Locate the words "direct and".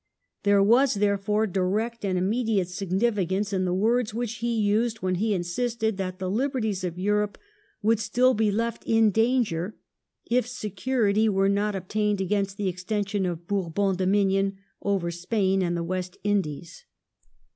1.45-2.17